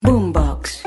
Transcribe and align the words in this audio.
Boombox. 0.00 0.82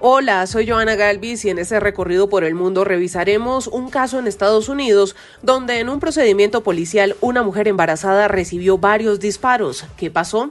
Hola, 0.00 0.46
soy 0.46 0.66
Joana 0.66 0.96
Galvis 0.96 1.44
y 1.44 1.50
en 1.50 1.58
este 1.58 1.78
recorrido 1.78 2.28
por 2.28 2.44
el 2.44 2.54
mundo 2.54 2.82
revisaremos 2.84 3.66
un 3.68 3.90
caso 3.90 4.18
en 4.18 4.26
Estados 4.26 4.68
Unidos 4.68 5.14
donde 5.42 5.78
en 5.80 5.90
un 5.90 6.00
procedimiento 6.00 6.62
policial 6.62 7.14
una 7.20 7.42
mujer 7.42 7.68
embarazada 7.68 8.26
recibió 8.26 8.78
varios 8.78 9.20
disparos. 9.20 9.84
¿Qué 9.96 10.10
pasó? 10.10 10.50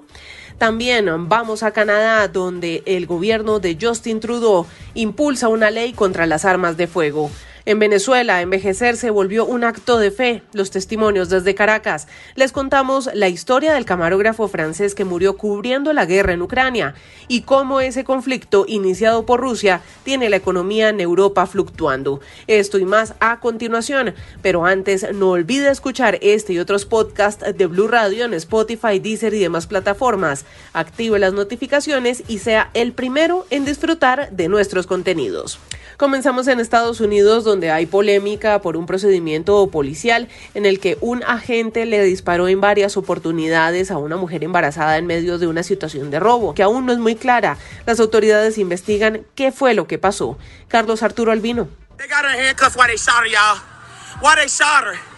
También 0.57 1.27
vamos 1.27 1.63
a 1.63 1.71
Canadá, 1.71 2.27
donde 2.27 2.83
el 2.85 3.07
gobierno 3.07 3.59
de 3.59 3.77
Justin 3.81 4.19
Trudeau 4.19 4.67
impulsa 4.93 5.47
una 5.47 5.71
ley 5.71 5.91
contra 5.91 6.27
las 6.27 6.45
armas 6.45 6.77
de 6.77 6.85
fuego. 6.85 7.31
En 7.63 7.77
Venezuela, 7.77 8.41
envejecer 8.41 8.97
se 8.97 9.11
volvió 9.11 9.45
un 9.45 9.63
acto 9.63 9.99
de 9.99 10.09
fe. 10.09 10.41
Los 10.51 10.71
testimonios 10.71 11.29
desde 11.29 11.53
Caracas. 11.53 12.07
Les 12.33 12.51
contamos 12.51 13.07
la 13.13 13.29
historia 13.29 13.73
del 13.73 13.85
camarógrafo 13.85 14.47
francés 14.47 14.95
que 14.95 15.05
murió 15.05 15.37
cubriendo 15.37 15.93
la 15.93 16.05
guerra 16.05 16.33
en 16.33 16.41
Ucrania 16.41 16.95
y 17.27 17.41
cómo 17.41 17.79
ese 17.79 18.03
conflicto 18.03 18.65
iniciado 18.67 19.27
por 19.27 19.41
Rusia 19.41 19.81
tiene 20.03 20.29
la 20.29 20.37
economía 20.37 20.89
en 20.89 21.01
Europa 21.01 21.45
fluctuando. 21.45 22.19
Esto 22.47 22.79
y 22.79 22.85
más 22.85 23.13
a 23.19 23.39
continuación. 23.39 24.15
Pero 24.41 24.65
antes, 24.65 25.13
no 25.13 25.29
olvide 25.29 25.69
escuchar 25.69 26.17
este 26.21 26.53
y 26.53 26.59
otros 26.59 26.85
podcasts 26.85 27.45
de 27.55 27.65
Blue 27.67 27.87
Radio 27.87 28.25
en 28.25 28.33
Spotify, 28.33 28.97
Deezer 28.97 29.35
y 29.35 29.39
demás 29.39 29.67
plataformas. 29.67 30.45
Active 30.73 31.19
las 31.19 31.33
notificaciones 31.33 32.23
y 32.27 32.39
sea 32.39 32.71
el 32.73 32.93
primero 32.93 33.45
en 33.51 33.65
disfrutar 33.65 34.31
de 34.31 34.47
nuestros 34.47 34.87
contenidos. 34.87 35.59
Comenzamos 35.97 36.47
en 36.47 36.59
Estados 36.59 36.99
Unidos, 36.99 37.43
donde 37.51 37.69
hay 37.69 37.85
polémica 37.85 38.61
por 38.61 38.77
un 38.77 38.85
procedimiento 38.85 39.67
policial 39.67 40.29
en 40.53 40.65
el 40.65 40.79
que 40.79 40.97
un 41.01 41.21
agente 41.23 41.85
le 41.85 42.01
disparó 42.03 42.47
en 42.47 42.61
varias 42.61 42.95
oportunidades 42.95 43.91
a 43.91 43.97
una 43.97 44.15
mujer 44.15 44.43
embarazada 44.43 44.97
en 44.97 45.05
medio 45.05 45.37
de 45.37 45.47
una 45.47 45.63
situación 45.63 46.11
de 46.11 46.19
robo, 46.19 46.53
que 46.55 46.63
aún 46.63 46.85
no 46.85 46.93
es 46.93 46.99
muy 46.99 47.15
clara. 47.15 47.57
Las 47.85 47.99
autoridades 47.99 48.57
investigan 48.57 49.25
qué 49.35 49.51
fue 49.51 49.73
lo 49.73 49.85
que 49.85 49.97
pasó. 49.97 50.37
Carlos 50.69 51.03
Arturo 51.03 51.33
Albino. 51.33 51.67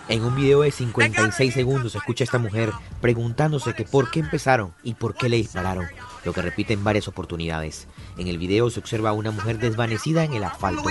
En 0.10 0.26
un 0.26 0.36
video 0.36 0.62
de 0.62 0.72
56 0.72 1.54
segundos 1.54 1.96
escucha 1.96 2.24
a 2.24 2.26
esta 2.26 2.38
mujer 2.38 2.74
preguntándose 3.00 3.74
que 3.74 3.86
por 3.86 4.12
qué 4.12 4.20
empezaron 4.20 4.74
y 4.84 4.96
por 4.96 5.16
qué 5.16 5.30
le 5.30 5.38
dispararon, 5.38 5.88
lo 6.26 6.34
que 6.34 6.42
repite 6.42 6.74
en 6.74 6.84
varias 6.84 7.08
oportunidades. 7.08 7.88
En 8.18 8.28
el 8.28 8.38
video 8.38 8.70
se 8.70 8.82
observa 8.82 9.12
a 9.12 9.14
una 9.14 9.32
mujer 9.32 9.60
desvanecida 9.60 10.26
en 10.26 10.34
el 10.34 10.44
asfalto. 10.44 10.84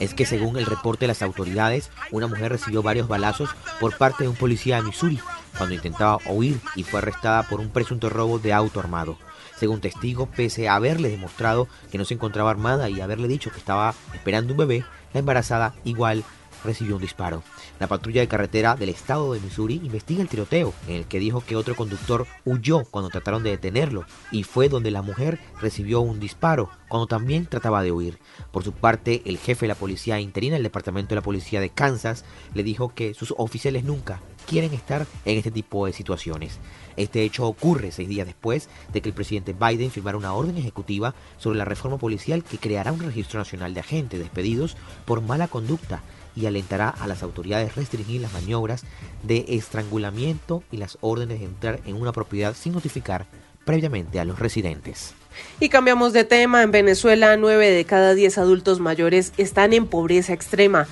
Es 0.00 0.14
que 0.14 0.26
según 0.26 0.56
el 0.56 0.66
reporte 0.66 1.04
de 1.04 1.08
las 1.08 1.22
autoridades, 1.22 1.90
una 2.10 2.26
mujer 2.26 2.50
recibió 2.50 2.82
varios 2.82 3.06
balazos 3.06 3.50
por 3.78 3.96
parte 3.96 4.24
de 4.24 4.30
un 4.30 4.36
policía 4.36 4.76
de 4.76 4.82
Missouri 4.82 5.20
cuando 5.56 5.76
intentaba 5.76 6.18
huir 6.26 6.60
y 6.74 6.82
fue 6.82 6.98
arrestada 6.98 7.44
por 7.44 7.60
un 7.60 7.70
presunto 7.70 8.08
robo 8.08 8.40
de 8.40 8.52
auto 8.52 8.80
armado. 8.80 9.16
Según 9.56 9.80
testigos, 9.80 10.28
pese 10.34 10.68
a 10.68 10.74
haberle 10.74 11.08
demostrado 11.08 11.68
que 11.92 11.98
no 11.98 12.04
se 12.04 12.14
encontraba 12.14 12.50
armada 12.50 12.88
y 12.88 13.00
haberle 13.00 13.28
dicho 13.28 13.52
que 13.52 13.58
estaba 13.58 13.94
esperando 14.12 14.54
un 14.54 14.58
bebé, 14.58 14.84
la 15.12 15.20
embarazada 15.20 15.74
igual 15.84 16.24
recibió 16.64 16.96
un 16.96 17.02
disparo. 17.02 17.42
La 17.78 17.86
patrulla 17.86 18.20
de 18.20 18.28
carretera 18.28 18.74
del 18.74 18.88
estado 18.88 19.32
de 19.32 19.40
Missouri 19.40 19.80
investiga 19.82 20.22
el 20.22 20.28
tiroteo, 20.28 20.74
en 20.86 20.96
el 20.96 21.04
que 21.06 21.18
dijo 21.18 21.40
que 21.40 21.56
otro 21.56 21.76
conductor 21.76 22.26
huyó 22.44 22.84
cuando 22.84 23.10
trataron 23.10 23.42
de 23.42 23.50
detenerlo, 23.50 24.04
y 24.30 24.44
fue 24.44 24.68
donde 24.68 24.90
la 24.90 25.02
mujer 25.02 25.38
recibió 25.60 26.00
un 26.00 26.20
disparo 26.20 26.70
cuando 26.88 27.06
también 27.06 27.46
trataba 27.46 27.82
de 27.82 27.92
huir. 27.92 28.18
Por 28.50 28.64
su 28.64 28.72
parte, 28.72 29.22
el 29.24 29.38
jefe 29.38 29.66
de 29.66 29.68
la 29.68 29.74
policía 29.74 30.20
interina 30.20 30.54
del 30.54 30.64
Departamento 30.64 31.10
de 31.10 31.16
la 31.16 31.22
Policía 31.22 31.60
de 31.60 31.70
Kansas 31.70 32.24
le 32.54 32.62
dijo 32.62 32.94
que 32.94 33.14
sus 33.14 33.34
oficiales 33.36 33.84
nunca 33.84 34.20
quieren 34.46 34.74
estar 34.74 35.06
en 35.24 35.38
este 35.38 35.50
tipo 35.50 35.86
de 35.86 35.92
situaciones. 35.92 36.58
Este 36.96 37.22
hecho 37.22 37.46
ocurre 37.46 37.92
seis 37.92 38.08
días 38.08 38.26
después 38.26 38.68
de 38.92 39.00
que 39.00 39.08
el 39.08 39.14
presidente 39.14 39.54
Biden 39.54 39.90
firmara 39.90 40.18
una 40.18 40.34
orden 40.34 40.56
ejecutiva 40.58 41.14
sobre 41.38 41.58
la 41.58 41.64
reforma 41.64 41.98
policial 41.98 42.42
que 42.42 42.58
creará 42.58 42.92
un 42.92 43.00
registro 43.00 43.38
nacional 43.38 43.74
de 43.74 43.80
agentes 43.80 44.18
despedidos 44.18 44.76
por 45.04 45.20
mala 45.20 45.46
conducta 45.46 46.02
y 46.36 46.46
alentará 46.46 46.88
a 46.88 47.06
las 47.06 47.22
autoridades 47.22 47.74
restringir 47.74 48.20
las 48.20 48.32
maniobras 48.32 48.84
de 49.22 49.44
estrangulamiento 49.48 50.62
y 50.70 50.76
las 50.76 50.98
órdenes 51.00 51.40
de 51.40 51.46
entrar 51.46 51.80
en 51.86 51.96
una 51.96 52.12
propiedad 52.12 52.54
sin 52.54 52.72
notificar 52.72 53.26
previamente 53.64 54.20
a 54.20 54.24
los 54.24 54.38
residentes. 54.38 55.14
Y 55.60 55.68
cambiamos 55.68 56.12
de 56.12 56.24
tema. 56.24 56.62
En 56.62 56.70
Venezuela, 56.70 57.36
9 57.36 57.70
de 57.70 57.84
cada 57.84 58.14
10 58.14 58.38
adultos 58.38 58.80
mayores 58.80 59.32
están 59.36 59.72
en 59.72 59.86
pobreza 59.86 60.32
extrema. 60.32 60.88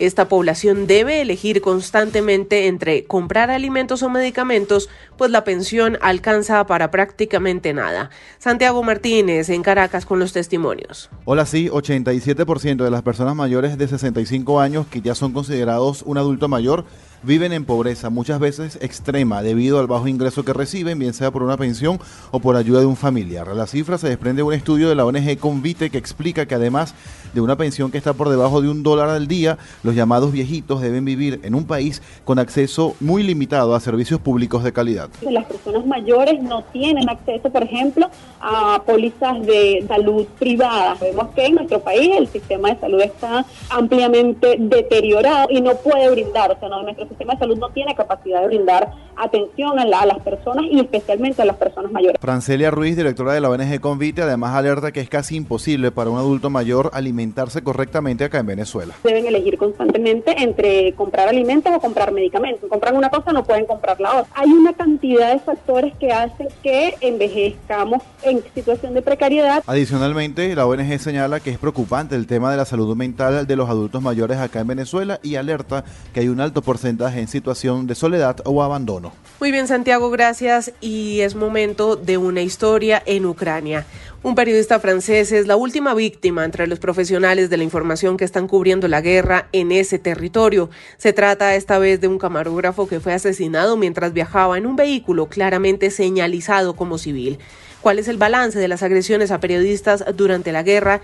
Esta 0.00 0.30
población 0.30 0.86
debe 0.86 1.20
elegir 1.20 1.60
constantemente 1.60 2.68
entre 2.68 3.04
comprar 3.04 3.50
alimentos 3.50 4.02
o 4.02 4.08
medicamentos, 4.08 4.88
pues 5.18 5.30
la 5.30 5.44
pensión 5.44 5.98
alcanza 6.00 6.66
para 6.66 6.90
prácticamente 6.90 7.74
nada. 7.74 8.08
Santiago 8.38 8.82
Martínez 8.82 9.50
en 9.50 9.62
Caracas 9.62 10.06
con 10.06 10.18
los 10.18 10.32
testimonios. 10.32 11.10
Hola, 11.26 11.44
sí, 11.44 11.68
87% 11.68 12.82
de 12.82 12.90
las 12.90 13.02
personas 13.02 13.36
mayores 13.36 13.76
de 13.76 13.88
65 13.88 14.58
años 14.58 14.86
que 14.86 15.02
ya 15.02 15.14
son 15.14 15.34
considerados 15.34 16.00
un 16.00 16.16
adulto 16.16 16.48
mayor 16.48 16.86
viven 17.22 17.52
en 17.52 17.64
pobreza, 17.64 18.10
muchas 18.10 18.40
veces 18.40 18.78
extrema, 18.80 19.42
debido 19.42 19.78
al 19.78 19.86
bajo 19.86 20.08
ingreso 20.08 20.44
que 20.44 20.52
reciben, 20.52 20.98
bien 20.98 21.12
sea 21.12 21.30
por 21.30 21.42
una 21.42 21.56
pensión 21.56 22.00
o 22.30 22.40
por 22.40 22.56
ayuda 22.56 22.80
de 22.80 22.86
un 22.86 22.96
familiar. 22.96 23.48
La 23.48 23.66
cifra 23.66 23.98
se 23.98 24.08
desprende 24.08 24.40
de 24.40 24.44
un 24.44 24.54
estudio 24.54 24.88
de 24.88 24.94
la 24.94 25.04
ONG 25.04 25.38
Convite 25.38 25.90
que 25.90 25.98
explica 25.98 26.46
que 26.46 26.54
además 26.54 26.94
de 27.34 27.40
una 27.40 27.56
pensión 27.56 27.90
que 27.90 27.98
está 27.98 28.14
por 28.14 28.28
debajo 28.28 28.62
de 28.62 28.68
un 28.68 28.82
dólar 28.82 29.10
al 29.10 29.28
día, 29.28 29.58
llamados 29.94 30.32
viejitos 30.32 30.80
deben 30.80 31.04
vivir 31.04 31.40
en 31.42 31.54
un 31.54 31.64
país 31.64 32.02
con 32.24 32.38
acceso 32.38 32.94
muy 33.00 33.22
limitado 33.22 33.74
a 33.74 33.80
servicios 33.80 34.20
públicos 34.20 34.64
de 34.64 34.72
calidad. 34.72 35.08
Las 35.22 35.44
personas 35.46 35.86
mayores 35.86 36.42
no 36.42 36.62
tienen 36.72 37.08
acceso, 37.08 37.50
por 37.50 37.62
ejemplo, 37.62 38.08
a 38.40 38.82
pólizas 38.86 39.40
de 39.46 39.84
salud 39.86 40.26
privada. 40.38 40.96
Vemos 41.00 41.28
que 41.34 41.46
en 41.46 41.54
nuestro 41.56 41.80
país 41.80 42.10
el 42.16 42.28
sistema 42.28 42.70
de 42.70 42.80
salud 42.80 43.00
está 43.00 43.44
ampliamente 43.68 44.56
deteriorado 44.58 45.48
y 45.50 45.60
no 45.60 45.74
puede 45.76 46.10
brindar, 46.10 46.50
o 46.52 46.58
sea, 46.58 46.68
no, 46.68 46.82
nuestro 46.82 47.06
sistema 47.08 47.34
de 47.34 47.40
salud 47.40 47.58
no 47.58 47.70
tiene 47.70 47.94
capacidad 47.94 48.40
de 48.42 48.46
brindar 48.46 48.92
atención 49.16 49.78
a, 49.78 49.82
a, 49.82 50.06
las 50.06 50.18
personas 50.20 50.64
y 50.70 50.80
especialmente 50.80 51.42
a 51.42 51.44
las 51.44 51.56
personas 51.56 51.92
mayores. 51.92 52.18
Francelia 52.20 52.70
Ruiz, 52.70 52.96
directora 52.96 53.34
de 53.34 53.40
la 53.40 53.50
ONG 53.50 53.80
Convite, 53.80 54.22
además 54.22 54.54
alerta 54.54 54.92
que 54.92 55.00
es 55.00 55.08
casi 55.08 55.36
imposible 55.36 55.90
para 55.90 56.10
un 56.10 56.18
adulto 56.18 56.50
mayor 56.50 56.90
alimentarse 56.94 57.62
correctamente 57.62 58.24
acá 58.24 58.38
en 58.38 58.46
Venezuela. 58.46 58.94
Deben 59.04 59.26
elegir 59.26 59.58
constantemente 59.80 60.34
entre 60.42 60.92
comprar 60.92 61.28
alimentos 61.28 61.72
o 61.74 61.80
comprar 61.80 62.12
medicamentos. 62.12 62.68
Compran 62.68 62.96
una 62.96 63.08
cosa, 63.08 63.32
no 63.32 63.44
pueden 63.44 63.64
comprar 63.64 63.98
la 63.98 64.20
otra. 64.20 64.32
Hay 64.34 64.50
una 64.50 64.74
cantidad 64.74 65.32
de 65.32 65.38
factores 65.38 65.94
que 65.96 66.12
hacen 66.12 66.48
que 66.62 66.96
envejezcamos 67.00 68.02
en 68.22 68.42
situación 68.54 68.92
de 68.92 69.00
precariedad. 69.00 69.62
Adicionalmente, 69.66 70.54
la 70.54 70.66
ONG 70.66 70.98
señala 70.98 71.40
que 71.40 71.48
es 71.48 71.58
preocupante 71.58 72.14
el 72.14 72.26
tema 72.26 72.50
de 72.50 72.58
la 72.58 72.66
salud 72.66 72.94
mental 72.94 73.46
de 73.46 73.56
los 73.56 73.70
adultos 73.70 74.02
mayores 74.02 74.36
acá 74.36 74.60
en 74.60 74.66
Venezuela 74.66 75.18
y 75.22 75.36
alerta 75.36 75.82
que 76.12 76.20
hay 76.20 76.28
un 76.28 76.40
alto 76.40 76.60
porcentaje 76.60 77.18
en 77.18 77.28
situación 77.28 77.86
de 77.86 77.94
soledad 77.94 78.36
o 78.44 78.62
abandono. 78.62 79.12
Muy 79.40 79.50
bien, 79.50 79.66
Santiago, 79.66 80.10
gracias. 80.10 80.72
Y 80.82 81.20
es 81.20 81.34
momento 81.34 81.96
de 81.96 82.18
una 82.18 82.42
historia 82.42 83.02
en 83.06 83.24
Ucrania. 83.24 83.86
Un 84.22 84.34
periodista 84.34 84.78
francés 84.80 85.32
es 85.32 85.46
la 85.46 85.56
última 85.56 85.94
víctima 85.94 86.44
entre 86.44 86.66
los 86.66 86.78
profesionales 86.78 87.48
de 87.48 87.56
la 87.56 87.64
información 87.64 88.18
que 88.18 88.26
están 88.26 88.48
cubriendo 88.48 88.86
la 88.86 89.00
guerra 89.00 89.48
en 89.52 89.72
ese 89.72 89.98
territorio. 89.98 90.68
Se 90.98 91.14
trata 91.14 91.54
esta 91.54 91.78
vez 91.78 92.02
de 92.02 92.08
un 92.08 92.18
camarógrafo 92.18 92.86
que 92.86 93.00
fue 93.00 93.14
asesinado 93.14 93.78
mientras 93.78 94.12
viajaba 94.12 94.58
en 94.58 94.66
un 94.66 94.76
vehículo 94.76 95.30
claramente 95.30 95.90
señalizado 95.90 96.76
como 96.76 96.98
civil. 96.98 97.38
¿Cuál 97.80 97.98
es 97.98 98.08
el 98.08 98.18
balance 98.18 98.58
de 98.58 98.68
las 98.68 98.82
agresiones 98.82 99.30
a 99.30 99.40
periodistas 99.40 100.04
durante 100.14 100.52
la 100.52 100.62
guerra? 100.62 101.00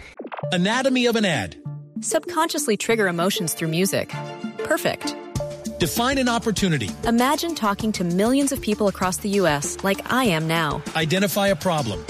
Anatomy 0.52 1.08
of 1.08 1.16
an 1.16 1.24
ad. 1.24 1.54
Subconsciously 2.02 2.76
trigger 2.76 3.08
emotions 3.08 3.54
through 3.54 3.70
music. 3.70 4.12
Perfect. 4.68 5.14
Define 5.78 6.18
an 6.18 6.28
opportunity. 6.28 6.90
Imagine 7.08 7.54
talking 7.54 7.92
to 7.92 8.04
millions 8.04 8.52
of 8.52 8.60
people 8.60 8.88
across 8.88 9.18
the 9.18 9.30
U.S. 9.40 9.78
like 9.82 10.02
I 10.12 10.26
am 10.26 10.46
now. 10.46 10.82
Identify 10.94 11.48
a 11.48 11.56
problem. 11.56 12.04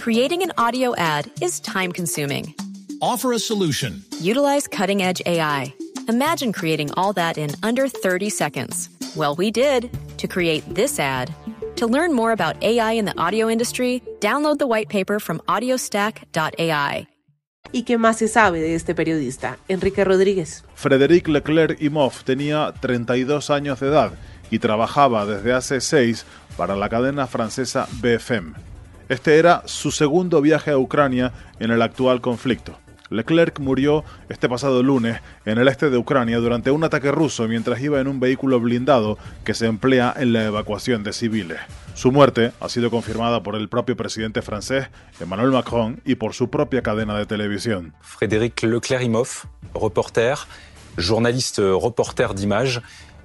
Creating 0.00 0.42
an 0.42 0.50
audio 0.56 0.96
ad 0.96 1.30
is 1.42 1.60
time 1.60 1.92
consuming. 1.92 2.54
Offer 3.02 3.34
a 3.34 3.38
solution. 3.38 4.02
Utilize 4.18 4.66
cutting 4.66 5.02
edge 5.02 5.20
AI. 5.26 5.74
Imagine 6.08 6.54
creating 6.54 6.90
all 6.96 7.12
that 7.12 7.36
in 7.36 7.50
under 7.62 7.86
30 7.86 8.30
seconds. 8.30 8.88
Well, 9.14 9.34
we 9.34 9.50
did 9.50 9.90
to 10.16 10.26
create 10.26 10.64
this 10.74 10.98
ad. 10.98 11.34
To 11.76 11.86
learn 11.86 12.14
more 12.14 12.32
about 12.32 12.56
AI 12.62 12.92
in 12.92 13.04
the 13.04 13.12
audio 13.20 13.50
industry, 13.50 14.02
download 14.20 14.56
the 14.56 14.66
white 14.66 14.88
paper 14.88 15.20
from 15.20 15.38
audiostack.ai. 15.40 17.06
¿Y 17.70 17.82
qué 17.82 17.98
más 17.98 18.16
se 18.16 18.28
sabe 18.28 18.62
de 18.62 18.76
este 18.76 18.94
periodista? 18.94 19.58
Enrique 19.68 20.02
Rodríguez. 20.02 20.64
Frédéric 20.76 21.28
Leclerc 21.28 21.76
Imhoff 21.82 22.24
tenía 22.24 22.72
32 22.80 23.50
años 23.50 23.78
de 23.80 23.88
edad 23.88 24.12
y 24.50 24.60
trabajaba 24.60 25.26
desde 25.26 25.52
hace 25.52 25.82
seis 25.82 26.24
para 26.56 26.74
la 26.74 26.88
cadena 26.88 27.26
francesa 27.26 27.86
BFM. 28.00 28.69
Este 29.10 29.40
era 29.40 29.64
su 29.64 29.90
segundo 29.90 30.40
viaje 30.40 30.70
a 30.70 30.78
Ucrania 30.78 31.32
en 31.58 31.72
el 31.72 31.82
actual 31.82 32.20
conflicto. 32.20 32.78
Leclerc 33.08 33.58
murió 33.58 34.04
este 34.28 34.48
pasado 34.48 34.84
lunes 34.84 35.20
en 35.44 35.58
el 35.58 35.66
este 35.66 35.90
de 35.90 35.98
Ucrania 35.98 36.38
durante 36.38 36.70
un 36.70 36.84
ataque 36.84 37.10
ruso 37.10 37.48
mientras 37.48 37.80
iba 37.80 37.98
en 37.98 38.06
un 38.06 38.20
vehículo 38.20 38.60
blindado 38.60 39.18
que 39.42 39.52
se 39.52 39.66
emplea 39.66 40.14
en 40.16 40.32
la 40.32 40.44
evacuación 40.44 41.02
de 41.02 41.12
civiles. 41.12 41.58
Su 41.94 42.12
muerte 42.12 42.52
ha 42.60 42.68
sido 42.68 42.88
confirmada 42.88 43.42
por 43.42 43.56
el 43.56 43.68
propio 43.68 43.96
presidente 43.96 44.42
francés 44.42 44.86
Emmanuel 45.18 45.50
Macron 45.50 46.00
y 46.04 46.14
por 46.14 46.32
su 46.32 46.48
propia 46.48 46.82
cadena 46.82 47.18
de 47.18 47.26
televisión. 47.26 47.92
Frédéric 48.02 48.62
Leclerc-Imhoff, 48.62 49.46
reporter, 49.74 50.36
journaliste 50.96 51.58
reporter 51.58 52.32
d'images, 52.32 52.80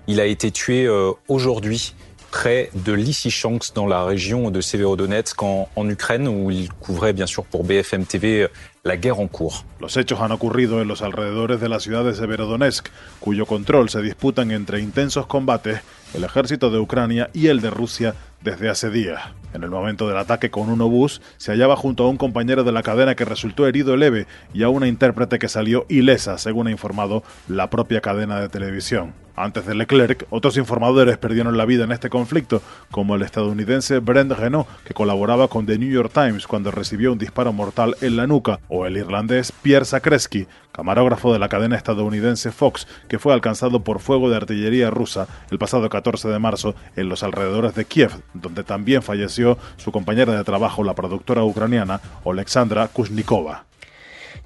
il 0.07 0.19
a 0.19 0.25
été 0.25 0.49
tué 0.49 0.87
euh, 0.87 1.13
aujourd'hui 1.27 1.93
près 2.35 2.69
de 2.73 2.91
Lysychansk 2.91 3.73
dans 3.75 3.87
la 3.87 4.03
région 4.03 4.51
de 4.51 4.59
Severodonetsk 4.59 5.41
en, 5.41 5.69
en 5.73 5.89
Ukraine 5.89 6.27
où 6.27 6.51
il 6.51 6.67
couvrait 6.73 7.13
bien 7.13 7.27
sûr 7.27 7.45
pour 7.45 7.63
BFM 7.63 8.05
TV 8.05 8.49
la 8.83 8.97
guerre 8.97 9.21
en 9.21 9.27
cours. 9.27 9.63
Los 9.79 9.95
hechos 9.95 10.19
han 10.19 10.33
ocurrido 10.33 10.81
en 10.81 10.87
los 10.89 11.01
alrededores 11.01 11.61
de 11.61 11.69
la 11.69 11.79
ciudad 11.79 12.03
de 12.03 12.13
Severodonetsk, 12.13 12.89
cuyo 13.21 13.45
control 13.45 13.87
se 13.87 14.01
disputan 14.01 14.51
entre 14.51 14.81
intensos 14.81 15.27
combates 15.27 15.79
el 16.13 16.25
ejército 16.25 16.69
de 16.69 16.79
Ucrania 16.79 17.29
y 17.31 17.47
el 17.47 17.61
de 17.61 17.69
Rusia 17.69 18.15
desde 18.41 18.67
hace 18.67 18.89
días. 18.89 19.21
En 19.53 19.63
el 19.63 19.69
momento 19.69 20.05
del 20.09 20.17
ataque 20.17 20.51
con 20.51 20.69
un 20.69 20.81
obús, 20.81 21.21
se 21.37 21.53
hallaba 21.53 21.77
junto 21.77 22.03
a 22.03 22.09
un 22.09 22.17
compañero 22.17 22.65
de 22.65 22.73
la 22.73 22.83
cadena 22.83 23.15
que 23.15 23.23
resultó 23.23 23.65
herido 23.65 23.95
leve 23.95 24.27
y 24.53 24.63
a 24.63 24.69
una 24.69 24.89
intérprete 24.89 25.39
que 25.39 25.47
salió 25.47 25.85
ilesa, 25.87 26.37
según 26.37 26.67
ha 26.67 26.71
informado 26.71 27.23
la 27.47 27.69
propia 27.69 28.01
cadena 28.01 28.41
de 28.41 28.49
televisión. 28.49 29.25
Antes 29.37 29.65
de 29.65 29.75
Leclerc, 29.75 30.25
otros 30.29 30.55
informadores 30.55 31.17
perdieron 31.17 31.57
la 31.57 31.65
vida 31.65 31.83
en 31.83 31.91
este 31.91 32.09
conflicto, 32.09 32.61
como 32.89 33.15
el 33.15 33.21
estadounidense 33.21 33.99
Brent 33.99 34.31
Renault, 34.31 34.67
que 34.85 34.93
colaboraba 34.93 35.49
con 35.49 35.65
The 35.65 35.77
New 35.77 35.91
York 35.91 36.11
Times 36.13 36.47
cuando 36.47 36.71
recibió 36.71 37.11
un 37.11 37.17
disparo 37.17 37.51
mortal 37.51 37.97
en 37.99 38.15
la 38.15 38.27
nuca, 38.27 38.61
o 38.69 38.85
el 38.85 38.95
irlandés 38.95 39.51
Pierre 39.51 39.83
Sakreski, 39.83 40.47
camarógrafo 40.71 41.33
de 41.33 41.39
la 41.39 41.49
cadena 41.49 41.75
estadounidense 41.75 42.53
Fox, 42.53 42.87
que 43.09 43.19
fue 43.19 43.33
alcanzado 43.33 43.83
por 43.83 43.99
fuego 43.99 44.29
de 44.29 44.37
artillería 44.37 44.89
rusa 44.89 45.27
el 45.51 45.59
pasado 45.59 45.89
14 45.89 46.29
de 46.29 46.39
marzo 46.39 46.73
en 46.95 47.09
los 47.09 47.21
alrededores 47.21 47.75
de 47.75 47.83
Kiev, 47.83 48.11
donde 48.33 48.63
también 48.63 49.01
falleció 49.01 49.57
su 49.75 49.91
compañera 49.91 50.33
de 50.33 50.43
trabajo, 50.45 50.83
la 50.83 50.95
productora 50.95 51.43
ucraniana 51.43 51.99
Oleksandra 52.23 52.87
Kushnikova. 52.87 53.65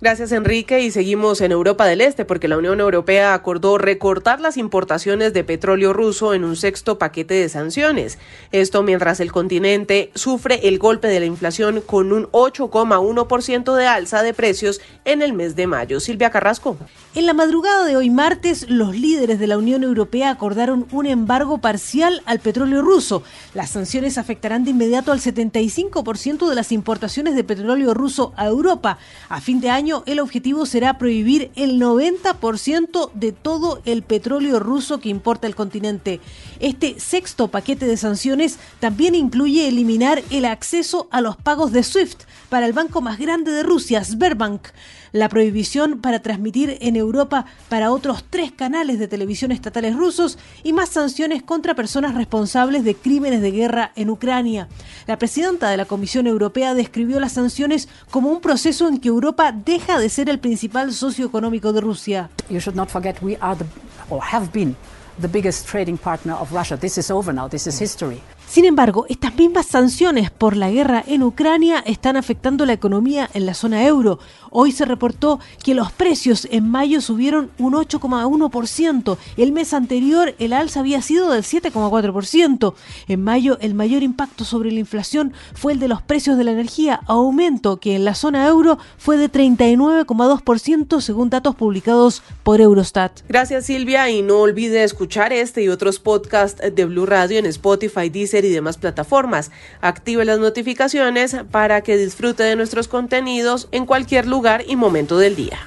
Gracias, 0.02 0.32
Enrique. 0.32 0.80
Y 0.80 0.92
seguimos 0.92 1.42
en 1.42 1.52
Europa 1.52 1.86
del 1.86 2.00
Este 2.00 2.24
porque 2.24 2.48
la 2.48 2.58
Unión 2.58 2.80
Europea 2.80 3.34
acordó 3.34 3.78
recortar 3.78 4.40
las 4.40 4.56
importaciones 4.56 5.34
de 5.34 5.44
petróleo 5.44 5.92
ruso 5.92 6.34
en 6.34 6.46
un 6.46 6.56
sexto 6.56 6.98
paquete 6.98 7.34
de 7.34 7.50
sanciones. 7.50 8.18
Esto 8.54 8.82
mientras 8.82 9.20
el 9.20 9.34
continente 9.34 10.12
sufre 10.16 10.70
el 10.70 10.80
golpe 10.80 11.10
de 11.10 11.20
la 11.20 11.26
inflación 11.26 11.82
con 11.82 12.14
un 12.14 12.28
8,1% 12.28 13.76
de 13.76 13.88
alza 13.88 14.24
de 14.24 14.34
precios 14.34 14.80
en 15.04 15.22
el 15.22 15.34
mes 15.34 15.58
de 15.58 15.68
mayo. 15.68 16.00
Silvia 16.00 16.30
Carrasco. 16.30 16.78
En 17.14 17.26
la 17.26 17.34
madrugada 17.34 17.84
de 17.84 17.98
hoy 17.98 18.10
martes, 18.10 18.70
los 18.70 18.96
líderes 18.96 19.38
de 19.38 19.48
la 19.48 19.58
Unión 19.58 19.84
Europea 19.84 20.30
acordaron 20.30 20.88
un 20.92 21.08
embargo 21.08 21.58
parcial 21.58 22.22
al 22.26 22.40
petróleo 22.40 22.82
ruso. 22.82 23.22
Las 23.54 23.72
sanciones 23.72 24.18
afectarán 24.18 24.64
de 24.64 24.72
inmediato 24.72 25.12
al 25.12 25.20
75% 25.20 26.48
de 26.48 26.56
las 26.56 26.72
importaciones 26.72 27.36
de 27.36 27.44
petróleo 27.44 27.94
ruso 27.94 28.32
a 28.38 28.46
Europa. 28.46 28.98
A 29.28 29.42
fin 29.42 29.60
de 29.60 29.70
año, 29.70 29.89
el 30.06 30.20
objetivo 30.20 30.66
será 30.66 30.98
prohibir 30.98 31.52
el 31.56 31.80
90% 31.80 33.12
de 33.14 33.32
todo 33.32 33.82
el 33.86 34.04
petróleo 34.04 34.60
ruso 34.60 35.00
que 35.00 35.10
importa 35.10 35.48
el 35.48 35.56
continente. 35.56 36.20
Este 36.60 37.00
sexto 37.00 37.48
paquete 37.48 37.86
de 37.86 37.98
sanciones 37.98 38.60
también 38.80 39.16
incluye 39.16 39.68
eliminar 39.68 40.24
el 40.30 40.46
acceso 40.46 41.08
a 41.12 41.22
los 41.22 41.38
pagos 41.38 41.72
de 41.72 41.84
SWIFT 41.84 42.24
para 42.50 42.66
el 42.66 42.74
banco 42.74 43.02
más 43.02 43.20
grande 43.20 43.52
de 43.52 43.64
Rusia, 43.64 44.04
Sberbank, 44.04 44.68
la 45.12 45.30
prohibición 45.30 46.00
para 46.00 46.22
transmitir 46.22 46.78
en 46.82 46.96
Europa 46.96 47.46
para 47.70 47.92
otros 47.92 48.24
tres 48.30 48.52
canales 48.52 49.00
de 49.00 49.08
televisión 49.08 49.52
estatales 49.52 49.96
rusos 49.96 50.38
y 50.64 50.74
más 50.74 50.90
sanciones 50.90 51.44
contra 51.44 51.76
personas 51.76 52.16
responsables 52.16 52.84
de 52.84 52.96
crímenes 52.96 53.42
de 53.42 53.52
guerra 53.52 53.92
en 53.96 54.10
Ucrania. 54.10 54.68
La 55.08 55.18
presidenta 55.18 55.70
de 55.70 55.78
la 55.78 55.86
Comisión 55.86 56.28
Europea 56.28 56.74
describió 56.74 57.20
las 57.20 57.34
sanciones 57.34 57.88
como 58.12 58.30
un 58.30 58.42
proceso 58.42 58.88
en 58.88 59.00
que 59.00 59.10
Europa 59.10 59.52
deja 59.52 60.00
de 60.00 60.10
ser 60.10 60.30
el 60.30 60.40
principal 60.40 60.94
socio 60.94 61.26
económico 61.26 61.74
de 61.74 61.82
Rusia. 61.82 62.30
You 62.50 62.60
should 62.60 62.76
not 62.76 62.90
forget 62.90 63.22
we 63.22 63.38
are 63.42 63.58
the, 63.58 63.66
or 64.10 64.22
have 64.22 64.52
been 64.52 64.76
the 65.20 65.28
biggest 65.28 65.68
trading 65.68 65.98
partner 65.98 66.34
of 66.34 66.52
Russia. 66.52 66.78
This 66.78 66.98
is 66.98 67.12
over 67.12 67.34
now. 67.34 67.48
This 67.48 67.68
is 67.68 67.80
history. 67.80 68.22
Sin 68.50 68.66
embargo, 68.66 69.06
estas 69.10 69.36
mismas 69.36 69.68
sanciones 69.68 70.32
por 70.32 70.58
la 70.58 70.72
guerra 70.72 71.04
en 71.06 71.22
Ucrania 71.22 71.84
están 71.86 72.18
afectando 72.18 72.66
la 72.66 72.74
economía 72.74 73.30
en 73.36 73.46
la 73.46 73.54
zona 73.54 73.86
euro. 73.86 74.18
Hoy 74.50 74.72
se 74.72 74.86
reportó 74.86 75.40
que 75.64 75.76
los 75.76 75.92
precios 75.92 76.48
en 76.50 76.68
mayo 76.68 77.00
subieron 77.00 77.52
un 77.60 77.74
8,1%. 77.74 79.18
El 79.38 79.52
mes 79.52 79.72
anterior 79.76 80.34
el 80.40 80.54
alza 80.54 80.80
había 80.80 81.04
sido 81.04 81.32
del 81.32 81.44
7,4%. 81.44 82.74
En 83.08 83.24
mayo 83.24 83.60
el 83.62 83.76
mayor 83.76 84.02
impacto 84.02 84.44
sobre 84.46 84.72
la 84.72 84.80
inflación 84.80 85.32
fue 85.54 85.74
el 85.74 85.80
de 85.80 85.88
los 85.88 86.02
precios 86.02 86.36
de 86.36 86.44
la 86.44 86.52
energía, 86.52 87.02
aumento 87.06 87.80
que 87.80 87.96
en 87.96 88.04
la 88.04 88.16
zona 88.16 88.48
euro 88.48 88.80
fue 88.98 89.18
de 89.18 89.32
39,2% 89.32 91.02
según 91.02 91.30
datos 91.30 91.54
publicados 91.54 92.24
por 92.42 92.62
Eurostat. 92.62 93.22
Gracias 93.30 93.68
Silvia 93.68 94.10
y 94.10 94.24
no 94.24 94.40
olvide 94.40 94.84
escuchar 94.84 95.34
este 95.34 95.62
y 95.62 95.70
otros 95.70 96.00
podcasts 96.00 96.64
de 96.74 96.86
Blue 96.86 97.06
Radio 97.06 97.38
en 97.38 97.46
Spotify, 97.46 98.10
Deezer 98.42 98.52
y 98.52 98.54
demás 98.54 98.78
plataformas. 98.78 99.52
Active 99.82 100.26
las 100.26 100.40
notificaciones 100.40 101.36
para 101.52 101.82
que 101.82 101.98
disfrute 101.98 102.44
de 102.44 102.56
nuestros 102.56 102.88
contenidos 102.88 103.68
en 103.72 103.86
cualquier 103.86 104.28
lugar 104.28 104.64
y 104.68 104.76
momento 104.76 105.18
del 105.18 105.36
día. 105.36 105.60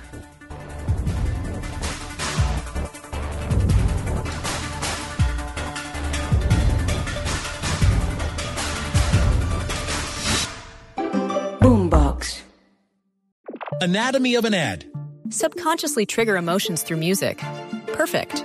Boombox. 11.60 12.43
Anatomy 13.81 14.36
of 14.36 14.44
an 14.44 14.55
ad. 14.55 14.84
Subconsciously 15.31 16.05
trigger 16.05 16.36
emotions 16.36 16.82
through 16.82 16.98
music. 16.98 17.43
Perfect. 17.86 18.44